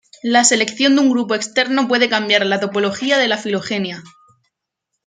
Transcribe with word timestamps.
La 0.23 0.43
selección 0.43 0.95
de 0.95 1.01
un 1.01 1.11
grupo 1.11 1.35
externo 1.35 1.87
puede 1.87 2.09
cambiar 2.09 2.43
la 2.43 2.59
topología 2.59 3.19
de 3.19 3.27
la 3.27 3.37
filogenia. 3.37 4.01